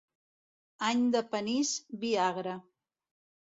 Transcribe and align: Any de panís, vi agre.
Any 0.87 1.03
de 1.17 1.21
panís, 1.35 1.75
vi 2.07 2.13
agre. 2.31 2.57